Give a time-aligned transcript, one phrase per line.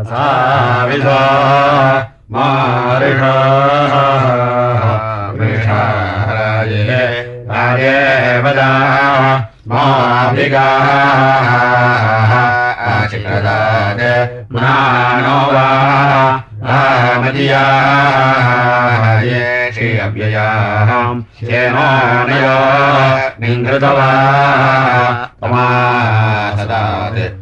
[0.00, 1.20] असाविधा
[2.32, 3.34] मारिषा
[5.36, 6.98] वृषाराये
[7.50, 7.94] राजे
[8.44, 8.72] वदा
[9.72, 10.52] माभिगाचिकदाज
[14.52, 15.64] मनानो वा
[16.68, 17.40] रामदियाये
[19.76, 22.46] श्री अव्ययाम् श्येनोनय
[23.40, 24.10] निङ्कृतवा
[25.40, 27.35] तमासदात् भोजेटा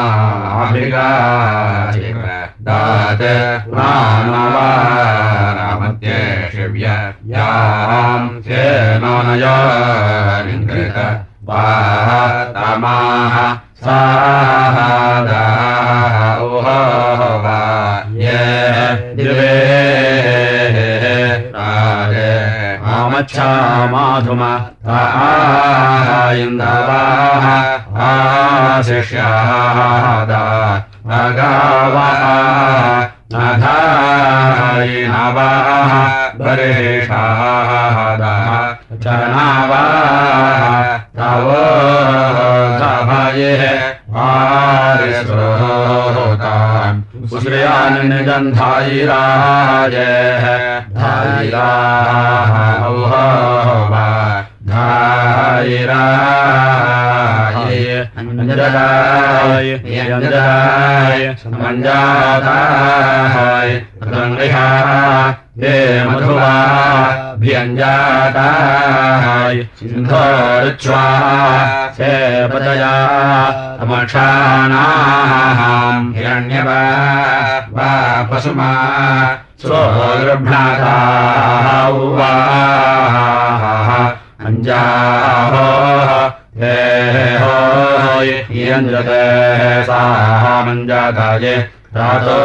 [91.95, 92.37] रातो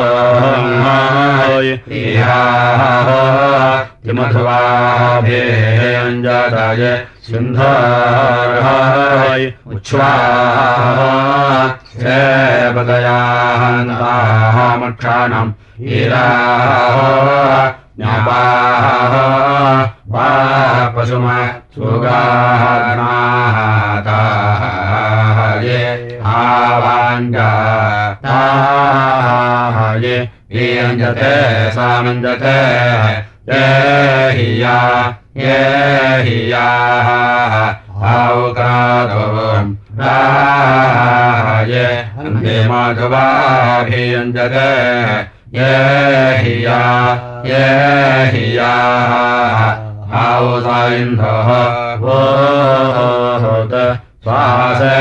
[1.98, 3.20] इहाहो
[4.04, 6.82] किमथवाभेऽञ्जाताय
[7.28, 9.42] सिन्धर्हय
[9.75, 10.98] उच्छ्वाः
[12.03, 12.19] हे
[12.75, 15.53] पदयाहन्तामक्षाणम्
[15.98, 16.97] ईराः
[30.04, 30.16] ये
[30.54, 31.34] ईयञ्जते
[31.76, 32.59] सामञ्जते
[33.49, 33.62] ये
[34.37, 34.76] हिया
[35.37, 35.56] ये
[36.26, 37.09] हियाः
[38.12, 41.87] औक्रादोम् राये
[42.25, 44.69] अन्ते माधवाभियञ्जते
[45.59, 45.72] ये
[46.43, 46.81] हिया
[47.50, 47.65] ये
[48.34, 49.62] हियाः
[50.25, 51.50] औसाइन्धः
[52.03, 53.75] भूत
[54.25, 54.95] स्वासे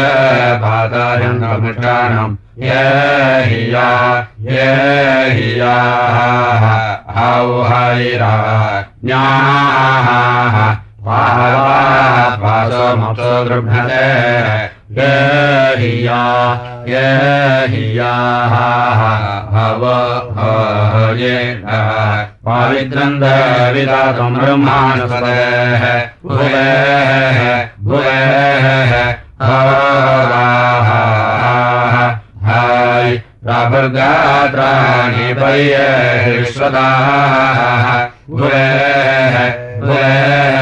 [0.64, 2.84] पातायन्तमुष्टानम् ये
[3.50, 3.88] हिया
[4.50, 4.68] ये
[5.38, 6.66] हियाः
[7.24, 8.34] औहैरा
[9.06, 10.08] ज्ञाः
[12.44, 14.06] पासमप्सो गृह्णते
[15.00, 15.12] ये
[15.82, 16.22] हिया
[16.94, 17.06] ये
[17.74, 18.56] हियाः
[19.54, 19.84] भव
[21.20, 21.36] ये
[22.47, 25.84] पावित्रम् देविदातम् ब्रह्मानुसरेः
[26.25, 27.40] भुवेः
[27.88, 28.68] भुवेः
[32.48, 33.12] हाय
[33.44, 36.88] प्राभर्गात्राणि पर्यश्वताः
[38.30, 39.36] भुवेः
[39.81, 40.56] भुवेः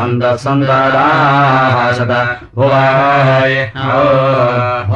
[0.00, 0.82] हन्तसन्दराहसद
[2.56, 3.54] भुवाय
[3.98, 4.94] ओह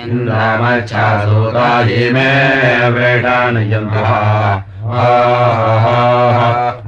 [0.01, 2.29] इन्द्रमच्छासुतायि मे
[2.95, 4.11] वेटानयन्तः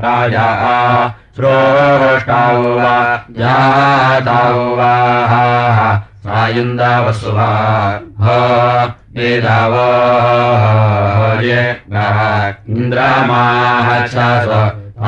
[0.05, 0.47] राजा
[1.35, 2.95] श्रोष्टाौ वा
[3.39, 4.93] जाताौ वा
[6.25, 7.49] सायुन्दावसुवा
[9.17, 9.73] वेदाव
[11.45, 11.61] ये
[12.75, 13.89] इन्द्रमाः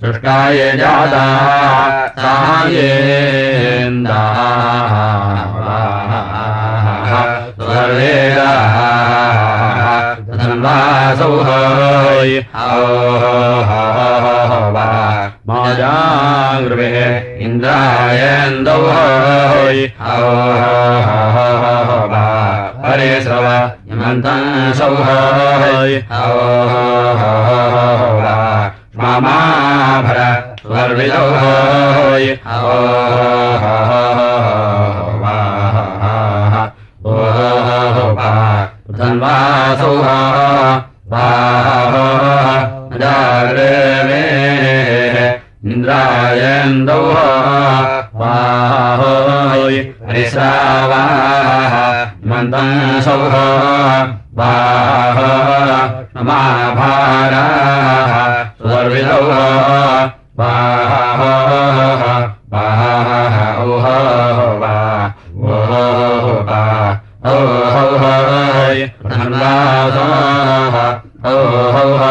[0.00, 1.24] सृष्टाय जाता
[7.60, 8.76] सर्वेदाः
[10.38, 11.63] धन्वासौहय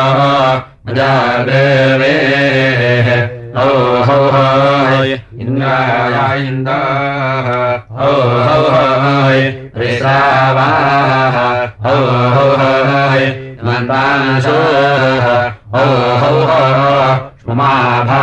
[0.03, 3.07] औहौह जाग्रेवेः
[3.63, 5.11] औहौहय
[5.43, 7.47] इन्द्राय इन्दाः
[8.07, 9.41] औहौहय
[9.81, 11.37] ऋषावाः
[11.93, 13.25] औहौहय
[13.67, 15.27] मन्तांशोः
[15.83, 16.81] औहौहः
[17.53, 18.22] उमाभाराः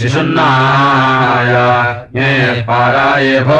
[0.00, 1.54] शिशुन्नाय
[2.16, 2.28] ये
[2.68, 3.56] पाराय भो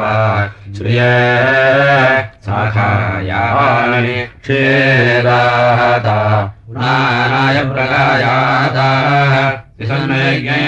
[0.00, 0.14] वा
[0.76, 1.10] श्रिये
[2.46, 6.18] सखायानि क्षेदाता
[6.66, 8.88] पुनानाय प्रगायाता
[9.80, 10.60] विसन्नयज्ञे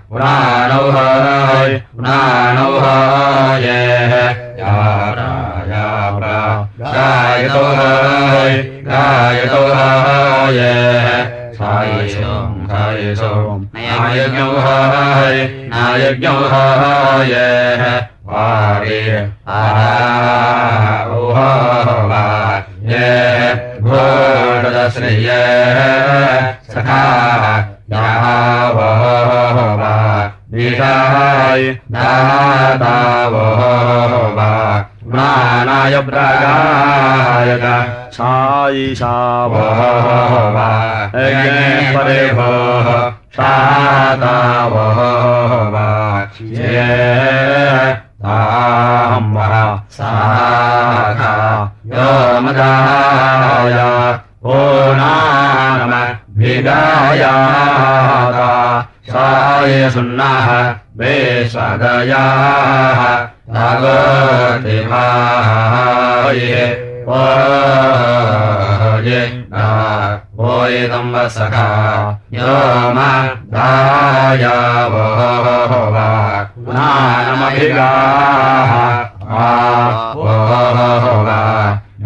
[0.10, 3.80] पुराणौ हाय पुराणौ हाये
[4.60, 4.76] या
[5.16, 5.88] प्राया
[6.18, 6.38] प्रा
[6.80, 8.56] गायतो हाय
[8.88, 10.72] गायतो हाये
[11.60, 17.36] सायिषोम् सायिषोम् नायज्ञौ हाय नायज्ञौ हाय
[18.32, 19.04] वारे
[19.60, 19.92] आहा
[22.92, 25.30] ये घोषदश्रिय
[35.92, 37.66] ज्ञानाय प्रागायत
[38.16, 39.80] सायिषावः
[41.96, 42.88] परे भोः
[43.36, 45.00] शातावः।
[46.42, 46.88] ये
[48.24, 49.54] ताम्बः
[49.98, 51.36] साखा
[51.92, 52.10] यो
[52.42, 53.78] मदाय
[54.44, 54.46] ओ
[55.00, 55.92] नाम
[56.38, 58.50] भिगायाता
[59.12, 60.48] साय सुन्नः
[60.98, 63.02] वेशदयाः
[69.54, 69.68] ना
[70.48, 71.68] ओयदम्ब सखा
[72.34, 72.56] यो
[72.96, 74.46] मदाय
[74.94, 75.22] वः
[76.76, 78.72] नानमभिगाः
[79.32, 79.50] आ
[80.16, 80.80] वः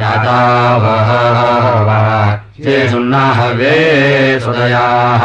[0.02, 0.42] यदा
[0.84, 1.12] वः
[2.68, 3.76] ये सुन्नः वे
[4.40, 5.24] सुदयाः।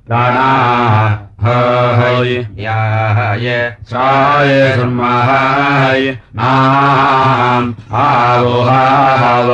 [0.07, 0.95] प्राणाः
[1.43, 3.59] हय याः ये
[3.91, 9.49] साय सुर्महाय नाम् आवोहाव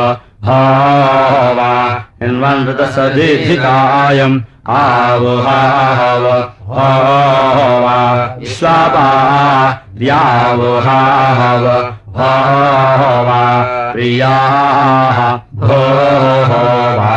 [0.45, 1.73] भावा
[2.25, 4.37] इन्वन्द्रतस्य दीधिकायम्
[4.75, 6.23] आवोहाव
[6.69, 7.97] भावा
[8.53, 9.03] स्वापा
[9.99, 11.65] व्यावोहाव
[12.17, 13.43] भावा
[13.93, 15.19] प्रियाः
[15.61, 15.79] भो
[16.97, 17.13] वा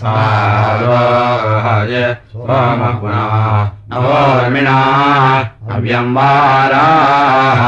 [0.00, 1.94] सारोहय
[2.32, 3.24] सोमगुणा
[3.92, 4.78] नवोर्मिणा
[5.76, 7.62] अव्यम्बाराः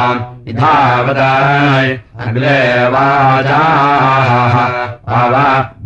[0.50, 1.88] इधावदाय
[2.26, 2.60] अग्रे
[2.94, 4.56] वाजाः
[5.20, 5.34] अव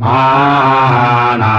[0.02, 1.58] मानाः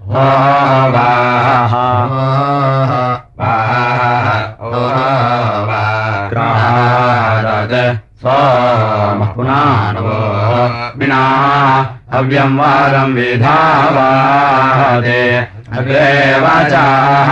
[0.11, 0.13] ओ
[0.93, 1.73] वाः
[9.35, 10.15] पुनानवो
[10.99, 11.21] विना
[12.13, 15.21] हव्यम् विधावादे
[15.79, 16.09] अग्रे
[16.43, 17.29] वाचाः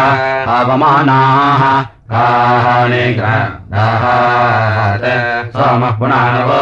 [0.59, 1.63] अवमानाः
[2.11, 5.07] कानि ग्रहात्
[5.57, 6.61] सोमः पुनानवो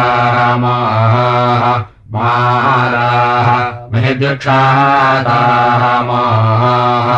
[2.14, 3.48] माराः
[3.92, 7.12] महिद्युक्षाताः माः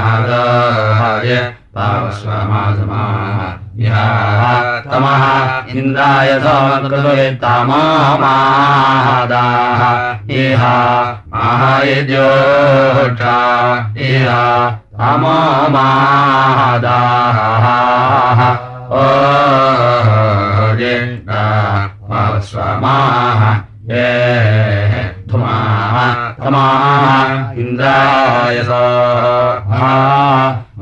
[0.00, 1.32] माहादहय
[1.76, 3.40] पावस्वमाधमाः
[3.86, 4.42] याः
[4.90, 5.22] तमः
[5.78, 7.02] इन्द्राय समकृतमादाः
[10.42, 10.62] इह
[11.34, 13.36] महायज्योषा
[14.08, 14.28] इह
[26.40, 29.94] तमाः इन्द्राय स्वाहा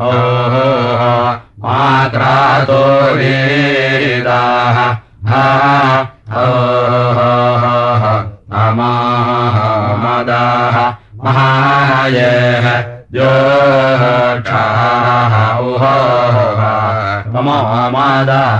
[0.03, 0.11] ओ
[1.63, 2.83] मात्रातो
[3.19, 4.79] वेदाः।
[5.31, 5.68] हा
[18.19, 18.58] मदाः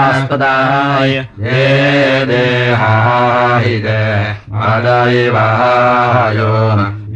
[0.00, 1.10] शास्पदाय
[1.44, 4.04] ये देहाहि दे
[4.60, 6.52] मदैवायो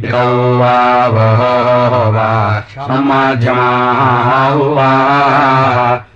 [0.05, 0.27] इकौ
[0.59, 0.77] वा
[1.15, 2.29] वहो वा
[2.75, 4.29] सम्माध्यमाः
[4.77, 4.91] वा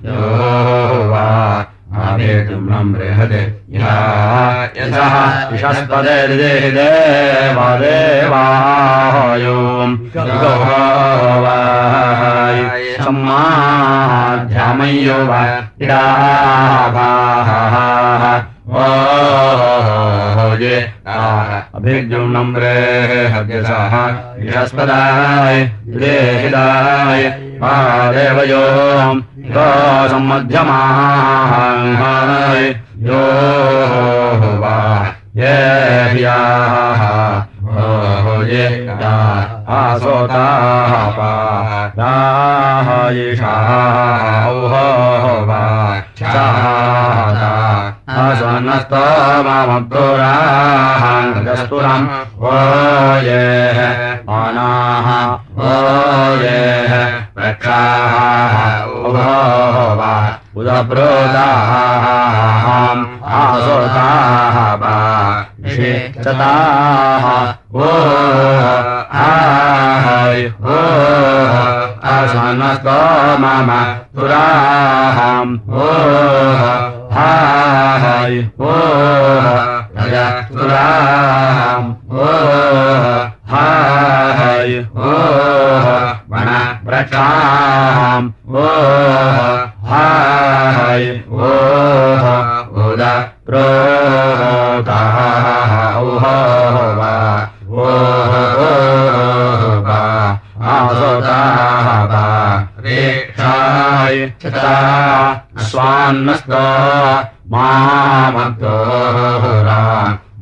[0.05, 0.19] यो
[1.12, 1.25] वा
[2.05, 5.08] आवेतुम् बृहदे यथा
[5.55, 6.17] इषस्पदे
[6.73, 7.67] देवादेवायो
[13.05, 14.39] सम्माध्यामयो
[15.29, 15.41] वा
[15.82, 17.51] इडाभाः
[20.63, 20.77] ये
[21.77, 23.17] अभिर्जुम्नम् बृहस्पदाय
[26.01, 27.23] देहिदाय
[27.62, 27.75] वा
[28.17, 28.63] देवयो
[30.12, 31.39] सम्मध्यमाय
[33.07, 33.23] यो
[34.62, 34.77] वा
[35.39, 35.57] ये
[36.13, 37.03] ह्याः
[38.49, 38.65] ये
[48.19, 49.03] आसन्नस्तो
[49.45, 52.07] मामब्दुराहाङ्गस्तुरम्
[52.43, 52.45] ओ
[53.29, 53.45] ये
[54.39, 55.07] अनाः
[55.69, 55.71] ओ
[56.43, 56.59] ये
[57.38, 59.31] वृक्षाः उभो
[60.01, 60.13] वा
[60.59, 61.83] उदब्रोदाहाम्
[63.39, 64.95] आसोताः वा
[66.23, 67.25] चताः
[67.75, 67.87] ओ
[73.41, 73.69] मम
[74.15, 75.87] तुराहाम् ओ
[77.15, 78.73] हाय ओ
[80.51, 82.27] तुराहाम् ओ
[83.53, 85.15] हाय ओ
[86.31, 86.49] वण
[86.85, 88.67] प्रक्षाम् ओ
[89.89, 91.34] हाय ओ
[92.86, 93.02] उद
[93.45, 95.15] प्रोताः
[96.99, 97.13] वा
[97.69, 97.71] ओ
[99.88, 100.02] वा
[100.73, 102.25] आसोताः वा
[102.86, 104.75] रेक्षाय चता
[105.69, 106.52] स्वान्नस्त
[107.54, 108.60] मामग्दोरा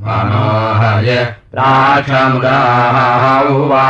[0.05, 1.09] मनोहय
[1.57, 2.95] राक्षमुदाः
[3.55, 3.87] उवा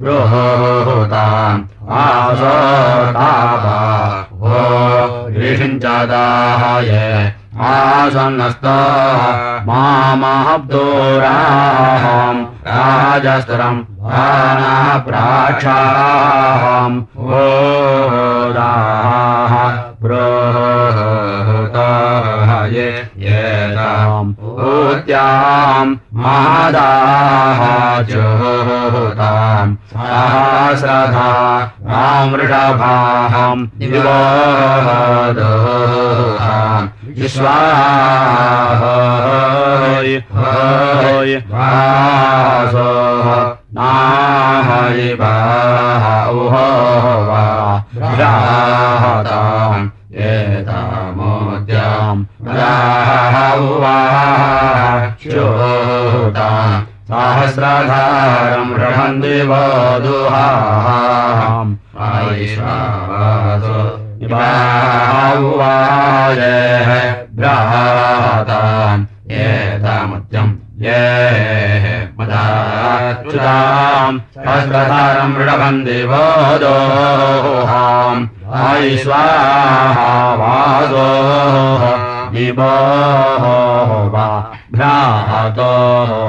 [0.00, 1.62] बृहोताम्
[2.02, 3.78] आसोतापा
[4.42, 4.44] ओ
[5.38, 6.90] ऋषिञ्चादाय
[7.70, 8.66] आसन्नस्त
[9.68, 10.56] मामाब्दोराहम्
[12.66, 16.98] राजस्तरम् आनाः प्राक्षाहम्
[17.38, 19.54] ओदाः
[21.46, 22.76] प्रोहताय
[23.24, 24.30] येताम्
[24.70, 25.92] ऊत्याम्
[26.22, 27.60] मादाः
[28.10, 31.28] चोताम् सहस्रधा
[31.90, 34.16] रामृषभाहम् दिवोदोहाम्
[38.86, 42.86] विश्वाहय हय वासो
[43.78, 45.24] नाहरिवाह
[46.32, 46.68] उहो
[47.28, 47.44] वा
[50.26, 52.22] एतामोद्याम्
[52.58, 53.36] राह
[53.66, 59.36] उवाह श्रोताम् सहस्रधारम् रमन्ति
[69.44, 70.52] एतामुद्यम्
[70.86, 71.95] ये
[74.36, 78.22] सहस्रधारम् मृडभन्ति वधोहाम्
[78.60, 80.06] आयिष्वाहा
[80.40, 81.04] वासो
[82.32, 83.44] दिवोः
[84.14, 84.28] वा
[84.72, 85.68] भ्रातो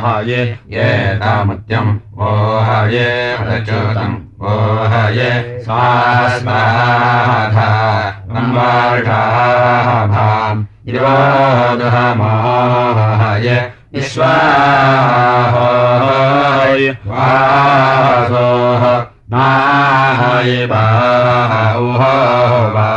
[0.04, 0.41] हये
[0.76, 0.89] ये
[1.23, 2.21] तामत्यम् ओ
[2.67, 4.45] हये प्रच्युतम् ओ
[4.93, 5.32] हये
[5.63, 7.71] स्वास्माधा
[8.28, 10.60] ब्रह्माषाभाम्
[10.91, 11.88] दिवोदहमाहय
[19.32, 22.02] नाहय बाहुः
[22.73, 22.89] वा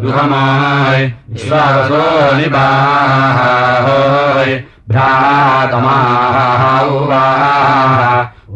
[0.03, 0.99] युहमाय
[1.33, 2.03] विश्वासो
[2.37, 4.51] निबाहोय
[4.91, 6.63] भ्रातमाः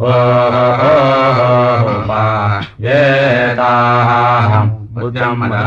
[0.01, 0.13] वा
[2.85, 4.71] येताहम्
[5.03, 5.65] उद्यमदा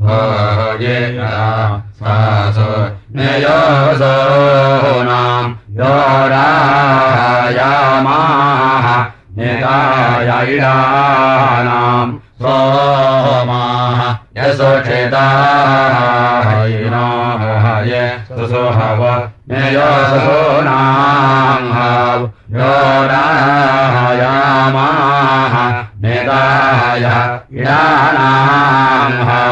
[0.02, 0.98] भोजे
[1.98, 2.14] सा
[2.56, 2.68] सो
[3.16, 4.12] नयोसो
[5.76, 5.90] यो
[6.30, 7.66] रायामाः
[12.42, 13.60] सोमा
[14.36, 15.22] सोमाः क्षेता
[16.48, 17.06] हि नो
[18.80, 19.00] हव
[19.78, 19.92] यो
[23.12, 24.26] रायामाः
[26.04, 27.16] यो
[27.62, 29.51] इडानाम् हव